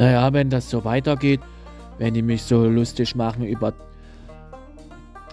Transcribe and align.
Naja, 0.00 0.32
wenn 0.32 0.48
das 0.48 0.70
so 0.70 0.82
weitergeht, 0.82 1.40
wenn 1.98 2.14
die 2.14 2.22
mich 2.22 2.42
so 2.42 2.64
lustig 2.64 3.14
machen 3.14 3.44
über, 3.44 3.74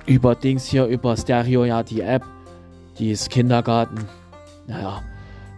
über 0.05 0.35
Dings 0.35 0.65
hier, 0.65 0.87
über 0.87 1.15
Stereo, 1.15 1.63
ja, 1.63 1.83
die 1.83 2.01
App, 2.01 2.25
die 2.99 3.11
ist 3.11 3.29
Kindergarten. 3.29 4.03
Naja, 4.67 5.01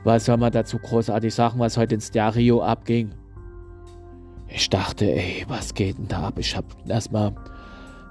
was 0.04 0.26
soll 0.26 0.38
man 0.38 0.52
dazu 0.52 0.78
großartig 0.78 1.34
sagen, 1.34 1.58
was 1.58 1.76
heute 1.76 1.96
in 1.96 2.02
Stereo 2.02 2.62
abging? 2.62 3.16
Ich 4.48 4.70
dachte, 4.70 5.12
ey, 5.12 5.44
was 5.48 5.74
geht 5.74 5.98
denn 5.98 6.08
da 6.08 6.28
ab? 6.28 6.38
Ich 6.38 6.56
hab 6.56 6.66
erstmal 6.88 7.34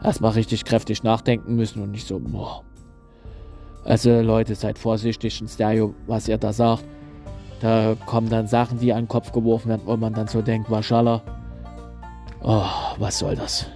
erstmal 0.03 0.33
richtig 0.33 0.65
kräftig 0.65 1.05
nachdenken 1.05 1.55
müssen 1.55 1.81
und 1.81 1.93
nicht 1.93 2.09
so, 2.09 2.19
boah. 2.19 2.65
Also 3.85 4.21
Leute, 4.21 4.57
seid 4.57 4.77
vorsichtig 4.77 5.41
in 5.41 5.47
Stereo, 5.47 5.95
was 6.09 6.27
ihr 6.27 6.39
da 6.39 6.53
sagt. 6.53 6.85
Da 7.61 7.97
kommen 8.07 8.29
dann 8.29 8.47
Sachen, 8.47 8.79
die 8.79 8.93
an 8.93 9.03
den 9.03 9.09
Kopf 9.09 9.33
geworfen 9.33 9.69
werden, 9.69 9.83
wo 9.85 9.97
man 9.97 10.15
dann 10.15 10.29
so 10.29 10.43
denkt, 10.43 10.71
Waschalla. 10.71 11.23
Oh, 12.43 12.65
was 12.99 13.19
soll 13.19 13.35
das? 13.35 13.67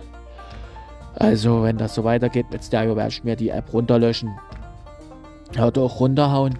Also, 1.14 1.62
wenn 1.62 1.78
das 1.78 1.94
so 1.94 2.04
weitergeht 2.04 2.46
mit 2.50 2.64
Stereo, 2.64 2.96
werde 2.96 3.10
ich 3.10 3.24
mir 3.24 3.36
die 3.36 3.50
App 3.50 3.72
runterlöschen. 3.72 4.30
Oder 5.60 5.82
auch 5.82 6.00
runterhauen. 6.00 6.58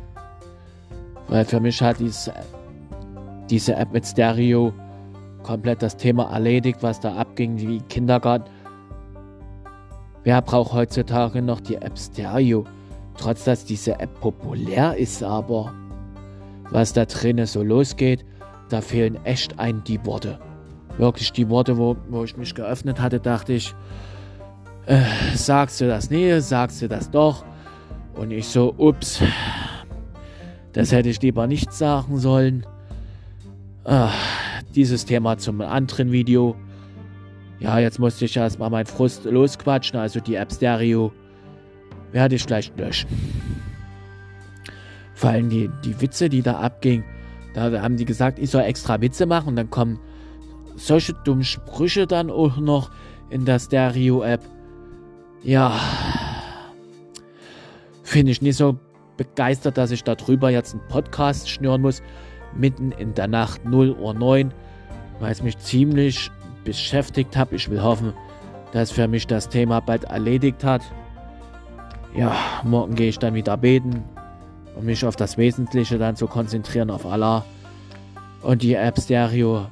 Weil 1.28 1.44
für 1.44 1.60
mich 1.60 1.80
hat 1.80 2.00
diese, 2.00 2.34
diese 3.48 3.76
App 3.76 3.92
mit 3.92 4.06
Stereo 4.06 4.72
komplett 5.42 5.82
das 5.82 5.96
Thema 5.96 6.30
erledigt, 6.32 6.82
was 6.82 7.00
da 7.00 7.14
abging, 7.14 7.58
wie 7.58 7.80
Kindergarten. 7.82 8.50
Wer 10.24 10.42
braucht 10.42 10.72
heutzutage 10.72 11.40
noch 11.40 11.60
die 11.60 11.76
App 11.76 11.98
Stereo? 11.98 12.64
Trotz 13.16 13.44
dass 13.44 13.64
diese 13.64 13.98
App 14.00 14.20
populär 14.20 14.96
ist, 14.96 15.22
aber 15.22 15.72
was 16.72 16.92
da 16.92 17.04
drinnen 17.04 17.46
so 17.46 17.62
losgeht, 17.62 18.24
da 18.68 18.80
fehlen 18.80 19.22
echt 19.24 19.58
ein 19.58 19.84
die 19.84 20.04
Worte. 20.04 20.38
Wirklich 20.98 21.32
die 21.32 21.48
Worte, 21.48 21.78
wo, 21.78 21.96
wo 22.08 22.24
ich 22.24 22.36
mich 22.36 22.54
geöffnet 22.54 23.00
hatte, 23.00 23.20
dachte 23.20 23.52
ich, 23.52 23.74
äh, 24.86 25.02
sagst 25.34 25.80
du 25.80 25.86
das 25.86 26.10
nie, 26.10 26.40
sagst 26.40 26.82
du 26.82 26.88
das 26.88 27.10
doch? 27.10 27.44
Und 28.14 28.30
ich 28.30 28.48
so, 28.48 28.74
ups, 28.76 29.22
das 30.72 30.92
hätte 30.92 31.08
ich 31.08 31.20
lieber 31.22 31.46
nicht 31.46 31.72
sagen 31.72 32.18
sollen. 32.18 32.66
Ah, 33.84 34.10
dieses 34.74 35.04
Thema 35.04 35.38
zum 35.38 35.60
anderen 35.60 36.12
Video. 36.12 36.56
Ja, 37.58 37.78
jetzt 37.78 37.98
musste 37.98 38.24
ich 38.24 38.36
erstmal 38.36 38.70
meinen 38.70 38.86
Frust 38.86 39.24
losquatschen, 39.24 39.98
also 39.98 40.20
die 40.20 40.34
App 40.34 40.52
Stereo 40.52 41.12
werde 42.12 42.34
ich 42.34 42.42
vielleicht 42.42 42.78
löschen. 42.78 43.08
Vor 45.22 45.30
allem 45.30 45.50
die, 45.50 45.70
die 45.84 46.00
Witze, 46.00 46.28
die 46.28 46.42
da 46.42 46.54
abgingen, 46.54 47.04
da 47.54 47.80
haben 47.80 47.96
die 47.96 48.04
gesagt, 48.04 48.40
ich 48.40 48.50
soll 48.50 48.62
extra 48.62 49.00
Witze 49.00 49.24
machen 49.24 49.50
und 49.50 49.54
dann 49.54 49.70
kommen 49.70 50.00
solche 50.74 51.12
dummen 51.12 51.44
Sprüche 51.44 52.08
dann 52.08 52.28
auch 52.28 52.56
noch 52.56 52.90
in 53.30 53.44
der 53.44 53.60
Stereo-App. 53.60 54.40
Ja, 55.44 55.78
finde 58.02 58.32
ich 58.32 58.42
nicht 58.42 58.56
so 58.56 58.80
begeistert, 59.16 59.78
dass 59.78 59.92
ich 59.92 60.02
darüber 60.02 60.50
jetzt 60.50 60.74
einen 60.74 60.88
Podcast 60.88 61.48
schnüren 61.48 61.82
muss, 61.82 62.02
mitten 62.56 62.90
in 62.90 63.14
der 63.14 63.28
Nacht 63.28 63.64
0 63.64 63.92
Uhr 63.92 64.14
9, 64.14 64.52
weil 65.20 65.30
es 65.30 65.40
mich 65.40 65.56
ziemlich 65.58 66.32
beschäftigt 66.64 67.36
hat. 67.36 67.52
Ich 67.52 67.70
will 67.70 67.80
hoffen, 67.80 68.12
dass 68.72 68.90
für 68.90 69.06
mich 69.06 69.28
das 69.28 69.48
Thema 69.48 69.78
bald 69.78 70.02
erledigt 70.02 70.64
hat. 70.64 70.82
Ja, 72.12 72.34
morgen 72.64 72.96
gehe 72.96 73.10
ich 73.10 73.20
dann 73.20 73.34
wieder 73.34 73.56
beten, 73.56 74.02
um 74.76 74.84
mich 74.84 75.04
auf 75.04 75.16
das 75.16 75.36
Wesentliche 75.36 75.98
dann 75.98 76.16
zu 76.16 76.26
konzentrieren, 76.26 76.90
auf 76.90 77.06
Allah. 77.06 77.44
Und 78.42 78.62
die 78.62 78.74
App 78.74 78.98
Stereo 78.98 79.66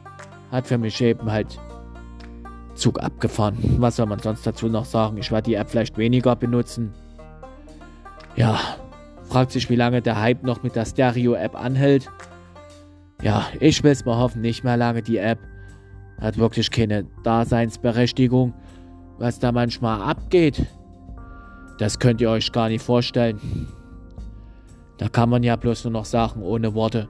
hat 0.50 0.66
für 0.66 0.78
mich 0.78 1.00
eben 1.00 1.30
halt 1.30 1.58
Zug 2.74 3.00
abgefahren. 3.00 3.56
Was 3.78 3.96
soll 3.96 4.06
man 4.06 4.20
sonst 4.20 4.46
dazu 4.46 4.68
noch 4.68 4.84
sagen? 4.84 5.16
Ich 5.18 5.30
werde 5.30 5.50
die 5.50 5.54
App 5.54 5.70
vielleicht 5.70 5.98
weniger 5.98 6.36
benutzen. 6.36 6.92
Ja, 8.36 8.58
fragt 9.28 9.52
sich, 9.52 9.68
wie 9.70 9.76
lange 9.76 10.02
der 10.02 10.20
Hype 10.20 10.42
noch 10.42 10.62
mit 10.62 10.76
der 10.76 10.84
Stereo-App 10.84 11.54
anhält. 11.54 12.08
Ja, 13.22 13.46
ich 13.60 13.82
will 13.82 13.92
es 13.92 14.04
mal 14.04 14.16
hoffen, 14.16 14.40
nicht 14.40 14.64
mehr 14.64 14.76
lange. 14.76 15.02
Die 15.02 15.18
App 15.18 15.38
hat 16.20 16.38
wirklich 16.38 16.70
keine 16.70 17.04
Daseinsberechtigung. 17.22 18.54
Was 19.18 19.38
da 19.38 19.52
manchmal 19.52 20.00
abgeht, 20.00 20.64
das 21.78 21.98
könnt 21.98 22.20
ihr 22.20 22.30
euch 22.30 22.52
gar 22.52 22.68
nicht 22.68 22.82
vorstellen. 22.82 23.38
Da 25.00 25.08
kann 25.08 25.30
man 25.30 25.42
ja 25.42 25.56
bloß 25.56 25.84
nur 25.84 25.94
noch 25.94 26.04
sagen, 26.04 26.42
ohne 26.42 26.74
Worte. 26.74 27.08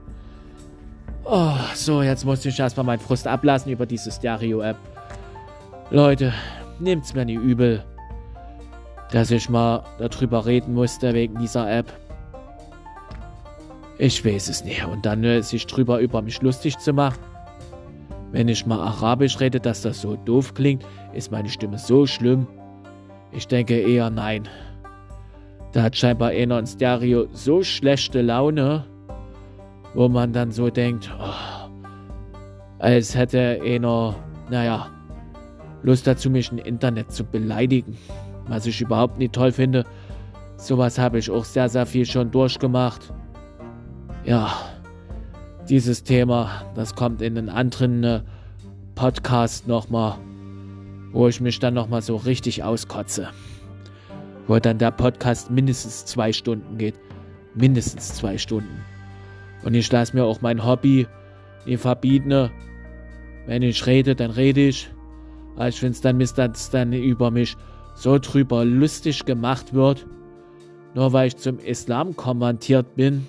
Oh, 1.25 1.57
so, 1.75 2.01
jetzt 2.01 2.23
muss 2.23 2.45
ich 2.45 2.57
erstmal 2.57 2.85
meinen 2.85 3.01
Frust 3.01 3.27
ablassen 3.27 3.69
über 3.69 3.85
diese 3.85 4.09
Stereo-App. 4.09 4.77
Leute, 5.89 6.31
nehmt's 6.79 7.13
mir 7.13 7.25
nicht 7.25 7.41
übel, 7.41 7.83
dass 9.11 9.29
ich 9.29 9.49
mal 9.49 9.83
darüber 9.99 10.45
reden 10.45 10.73
musste 10.73 11.13
wegen 11.13 11.37
dieser 11.37 11.69
App. 11.69 11.91
Ich 13.97 14.23
weiß 14.23 14.47
es 14.47 14.63
nicht. 14.63 14.85
Und 14.85 15.05
dann 15.05 15.21
äh, 15.25 15.41
sich 15.43 15.67
drüber 15.67 15.99
über 15.99 16.21
mich 16.21 16.41
lustig 16.41 16.77
zu 16.77 16.93
machen. 16.93 17.19
Wenn 18.31 18.47
ich 18.47 18.65
mal 18.65 18.79
Arabisch 18.79 19.37
rede, 19.41 19.59
dass 19.59 19.81
das 19.81 19.99
so 19.99 20.15
doof 20.15 20.53
klingt, 20.53 20.85
ist 21.11 21.29
meine 21.29 21.49
Stimme 21.49 21.77
so 21.77 22.07
schlimm. 22.07 22.47
Ich 23.33 23.49
denke 23.49 23.77
eher 23.77 24.09
nein. 24.09 24.47
Da 25.71 25.83
hat 25.83 25.95
scheinbar 25.95 26.29
einer 26.29 26.59
in 26.59 26.67
Stereo 26.67 27.27
so 27.33 27.63
schlechte 27.63 28.21
Laune, 28.21 28.85
wo 29.93 30.09
man 30.09 30.33
dann 30.33 30.51
so 30.51 30.69
denkt, 30.69 31.09
oh, 31.17 31.69
als 32.79 33.15
hätte 33.15 33.61
einer, 33.63 34.15
naja, 34.49 34.87
Lust 35.83 36.05
dazu, 36.05 36.29
mich 36.29 36.51
im 36.51 36.57
Internet 36.59 37.11
zu 37.11 37.23
beleidigen. 37.23 37.97
Was 38.47 38.65
ich 38.65 38.81
überhaupt 38.81 39.17
nicht 39.17 39.33
toll 39.33 39.51
finde. 39.51 39.85
Sowas 40.57 40.99
habe 40.99 41.17
ich 41.17 41.29
auch 41.29 41.45
sehr, 41.45 41.69
sehr 41.69 41.85
viel 41.85 42.05
schon 42.05 42.29
durchgemacht. 42.29 43.13
Ja, 44.25 44.53
dieses 45.69 46.03
Thema, 46.03 46.65
das 46.75 46.95
kommt 46.95 47.21
in 47.21 47.37
einen 47.37 47.49
anderen 47.49 48.03
äh, 48.03 48.21
Podcast 48.93 49.67
nochmal, 49.67 50.17
wo 51.11 51.27
ich 51.27 51.41
mich 51.41 51.59
dann 51.59 51.73
nochmal 51.73 52.01
so 52.01 52.17
richtig 52.17 52.63
auskotze. 52.63 53.29
Wo 54.47 54.59
dann 54.59 54.77
der 54.77 54.91
Podcast 54.91 55.51
mindestens 55.51 56.05
zwei 56.05 56.33
Stunden 56.33 56.77
geht. 56.77 56.95
Mindestens 57.55 58.15
zwei 58.15 58.37
Stunden. 58.37 58.83
Und 59.63 59.73
ich 59.73 59.91
lasse 59.91 60.15
mir 60.15 60.25
auch 60.25 60.41
mein 60.41 60.65
Hobby 60.65 61.07
nie 61.65 61.77
verbieten. 61.77 62.49
Wenn 63.45 63.61
ich 63.61 63.85
rede, 63.85 64.15
dann 64.15 64.31
rede 64.31 64.67
ich. 64.67 64.89
Aber 65.55 65.67
ich 65.67 65.79
finde 65.79 65.93
es 65.93 66.01
dann 66.01 66.17
Mist, 66.17 66.37
dass 66.37 66.69
dann 66.69 66.93
über 66.93 67.31
mich 67.31 67.55
so 67.95 68.17
drüber 68.17 68.65
lustig 68.65 69.25
gemacht 69.25 69.73
wird. 69.73 70.05
Nur 70.93 71.13
weil 71.13 71.27
ich 71.27 71.37
zum 71.37 71.59
Islam 71.59 72.15
kommentiert 72.15 72.95
bin. 72.95 73.27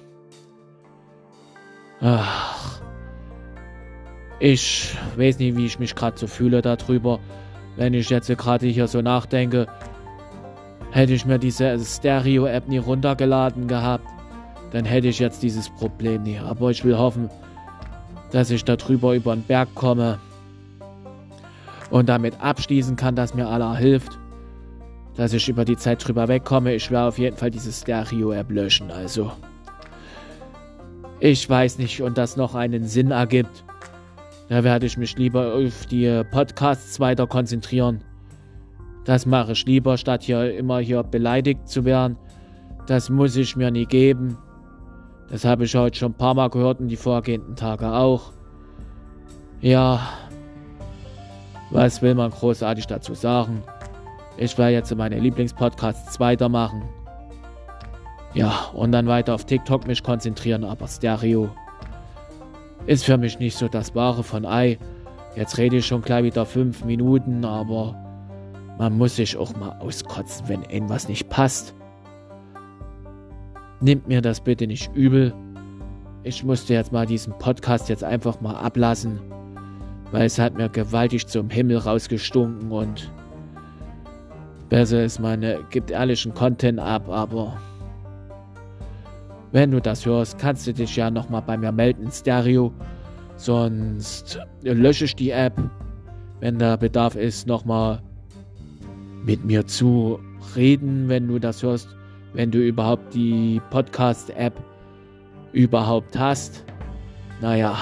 Ach. 2.01 2.81
Ich 4.41 4.97
weiß 5.17 5.39
nicht, 5.39 5.57
wie 5.57 5.67
ich 5.67 5.79
mich 5.79 5.95
gerade 5.95 6.19
so 6.19 6.27
fühle 6.27 6.63
darüber. 6.63 7.21
Wenn 7.77 7.95
ich 7.95 8.11
jetzt 8.11 8.27
gerade 8.37 8.67
hier 8.67 8.89
so 8.89 9.01
nachdenke, 9.01 9.69
hätte 10.93 11.15
ich 11.15 11.25
mir 11.25 11.39
diese 11.39 11.79
Stereo-App 11.79 12.69
nie 12.69 12.79
runtergeladen 12.79 13.67
gehabt, 13.67 14.07
dann 14.71 14.85
hätte 14.85 15.09
ich 15.09 15.19
jetzt 15.19 15.43
dieses 15.43 15.69
Problem 15.69 16.23
nie. 16.23 16.39
Aber 16.39 16.71
ich 16.71 16.85
will 16.85 16.97
hoffen, 16.97 17.29
dass 18.31 18.51
ich 18.51 18.65
darüber 18.65 19.15
über 19.15 19.35
den 19.35 19.43
Berg 19.43 19.75
komme 19.75 20.19
und 21.91 22.09
damit 22.09 22.41
abschließen 22.41 22.97
kann, 22.97 23.17
dass 23.17 23.35
mir 23.35 23.49
Allah 23.49 23.75
hilft, 23.75 24.19
dass 25.17 25.33
ich 25.33 25.49
über 25.49 25.65
die 25.65 25.77
Zeit 25.77 26.07
drüber 26.07 26.29
wegkomme. 26.29 26.75
Ich 26.75 26.91
werde 26.91 27.09
auf 27.09 27.19
jeden 27.19 27.37
Fall 27.37 27.51
diese 27.51 27.73
Stereo-App 27.73 28.51
löschen. 28.51 28.91
Also. 28.91 29.33
Ich 31.21 31.49
weiß 31.49 31.79
nicht, 31.79 32.03
und 32.03 32.19
das 32.19 32.37
noch 32.37 32.55
einen 32.55 32.87
Sinn 32.87 33.13
ergibt. 33.13 33.65
Da 34.49 34.65
werde 34.65 34.87
ich 34.87 34.99
mich 34.99 35.17
lieber 35.17 35.55
auf 35.55 35.87
die 35.87 36.23
Podcasts 36.31 36.99
weiter 37.01 37.27
konzentrieren. 37.27 38.03
Das 39.05 39.27
mache 39.27 39.53
ich 39.53 39.67
lieber, 39.67 39.97
statt 39.97 40.23
hier 40.23 40.57
immer 40.57 40.79
hier 40.79 41.03
beleidigt 41.03 41.69
zu 41.69 41.85
werden. 41.85 42.17
Das 42.87 43.11
muss 43.11 43.37
ich 43.37 43.57
mir 43.57 43.71
nie 43.71 43.87
geben. 43.87 44.39
Das 45.29 45.45
habe 45.45 45.65
ich 45.65 45.75
heute 45.75 45.99
schon 45.99 46.13
ein 46.13 46.17
paar 46.17 46.35
Mal 46.35 46.51
gehört 46.51 46.81
und 46.81 46.89
die 46.89 46.97
vorgehenden 46.97 47.57
Tage 47.57 47.91
auch. 47.91 48.33
Ja, 49.61 50.01
was 51.71 52.03
will 52.03 52.15
man 52.15 52.31
großartig 52.31 52.87
dazu 52.87 53.15
sagen? 53.15 53.63
Ich 54.37 54.57
werde 54.59 54.73
jetzt 54.73 54.95
meine 54.95 55.19
Lieblingspodcasts 55.19 56.21
weitermachen. 56.21 56.83
Ja, 58.35 58.53
und 58.73 58.93
dann 58.93 59.07
weiter 59.07 59.35
auf 59.35 59.45
TikTok 59.45 59.87
mich 59.87 60.03
konzentrieren, 60.03 60.65
aber 60.65 60.89
Stereo 60.89 61.51
ist 62.87 63.05
für 63.05 63.17
mich 63.17 63.39
nicht 63.39 63.57
so 63.57 63.69
das 63.69 63.95
Wahre 63.95 64.23
von 64.23 64.45
Ei. 64.45 64.79
Jetzt 65.37 65.57
rede 65.59 65.77
ich 65.77 65.87
schon 65.87 66.03
gleich 66.03 66.25
wieder 66.25 66.45
fünf 66.45 66.85
Minuten, 66.85 67.45
aber 67.45 68.02
man 68.83 68.99
muss 68.99 69.15
sich 69.15 69.37
auch 69.37 69.55
mal 69.55 69.79
auskotzen, 69.79 70.49
wenn 70.49 70.63
irgendwas 70.65 71.09
nicht 71.09 71.29
passt. 71.29 71.73
Nimmt 73.81 74.09
mir 74.09 74.21
das 74.21 74.41
bitte 74.41 74.67
nicht 74.67 74.93
übel. 74.93 75.33
Ich 76.25 76.43
musste 76.43 76.75
jetzt 76.75 76.91
mal 76.91 77.07
diesen 77.07 77.33
Podcast 77.39 77.89
jetzt 77.89 78.03
einfach 78.03 78.41
mal 78.41 78.57
ablassen, 78.57 79.21
weil 80.11 80.27
es 80.27 80.37
hat 80.37 80.57
mir 80.57 80.69
gewaltig 80.69 81.29
zum 81.29 81.49
Himmel 81.49 81.77
rausgestunken 81.77 82.73
und 82.73 83.09
besser 84.69 85.05
ist 85.05 85.21
meine, 85.21 85.61
gibt 85.71 85.93
ehrlichen 85.93 86.35
Content 86.35 86.81
ab, 86.81 87.09
aber 87.09 87.57
wenn 89.53 89.71
du 89.71 89.81
das 89.81 90.05
hörst, 90.05 90.39
kannst 90.39 90.67
du 90.67 90.75
dich 90.75 90.97
ja 90.97 91.09
nochmal 91.09 91.43
bei 91.43 91.57
mir 91.57 91.71
melden 91.71 92.07
in 92.07 92.11
Stereo. 92.11 92.73
Sonst 93.37 94.41
lösche 94.63 95.05
ich 95.05 95.15
die 95.15 95.31
App, 95.31 95.55
wenn 96.41 96.59
da 96.59 96.75
Bedarf 96.75 97.15
ist, 97.15 97.47
nochmal 97.47 98.03
mit 99.25 99.45
mir 99.45 99.67
zu 99.67 100.19
reden, 100.57 101.09
wenn 101.09 101.29
du 101.29 101.39
das 101.39 101.63
hörst, 101.63 101.89
wenn 102.35 102.51
du 102.51 102.59
überhaupt 102.59 103.15
die 103.15 103.61
Podcast-App 103.71 104.55
überhaupt 105.53 106.19
hast. 106.19 106.65
Naja, 107.41 107.77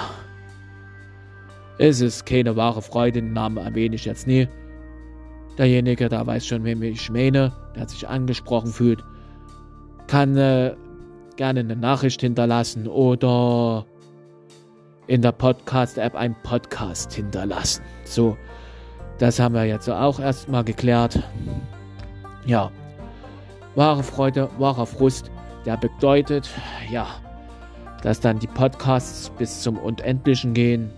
es 1.78 2.00
ist 2.00 2.26
keine 2.26 2.56
wahre 2.56 2.82
Freude, 2.82 3.22
den 3.22 3.32
Namen 3.32 3.56
erwähne 3.56 3.94
ich 3.94 4.04
jetzt 4.04 4.26
nie. 4.26 4.48
Derjenige, 5.56 6.08
der 6.08 6.26
weiß 6.26 6.46
schon, 6.46 6.64
wem 6.64 6.82
ich 6.82 7.10
meine, 7.10 7.52
der 7.74 7.88
sich 7.88 8.06
angesprochen 8.08 8.70
fühlt, 8.72 9.04
kann 10.06 10.36
äh, 10.36 10.74
gerne 11.36 11.60
eine 11.60 11.76
Nachricht 11.76 12.20
hinterlassen 12.20 12.86
oder 12.86 13.86
in 15.06 15.22
der 15.22 15.32
Podcast-App 15.32 16.14
einen 16.14 16.36
Podcast 16.42 17.12
hinterlassen. 17.12 17.82
So, 18.04 18.36
das 19.20 19.38
haben 19.38 19.54
wir 19.54 19.66
jetzt 19.66 19.88
auch 19.88 20.18
erstmal 20.18 20.64
geklärt. 20.64 21.22
Ja, 22.46 22.70
wahre 23.74 24.02
Freude, 24.02 24.48
wahrer 24.58 24.86
Frust, 24.86 25.30
der 25.66 25.76
bedeutet, 25.76 26.48
ja, 26.90 27.06
dass 28.02 28.20
dann 28.20 28.38
die 28.38 28.46
Podcasts 28.46 29.28
bis 29.36 29.60
zum 29.60 29.76
Unendlichen 29.76 30.54
gehen. 30.54 30.90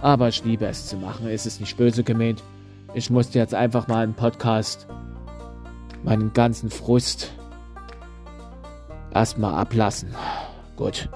Aber 0.00 0.28
ich 0.28 0.44
liebe 0.44 0.66
es 0.66 0.86
zu 0.86 0.96
machen, 0.96 1.26
es 1.26 1.46
ist 1.46 1.60
nicht 1.60 1.76
böse 1.76 2.04
gemeint. 2.04 2.44
Ich 2.94 3.10
musste 3.10 3.40
jetzt 3.40 3.54
einfach 3.54 3.88
mal 3.88 4.04
einen 4.04 4.14
Podcast, 4.14 4.86
meinen 6.04 6.32
ganzen 6.32 6.70
Frust 6.70 7.32
erstmal 9.12 9.54
ablassen. 9.54 10.14
Gut. 10.76 11.08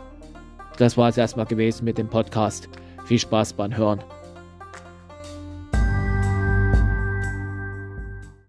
Das 0.77 0.97
war 0.97 1.09
es 1.09 1.17
erstmal 1.17 1.47
gewesen 1.47 1.85
mit 1.85 1.99
dem 1.99 2.09
Podcast. 2.09 2.69
Viel 3.05 3.21
Spaß 3.21 3.53
beim 3.53 3.77
Hören. 3.77 4.03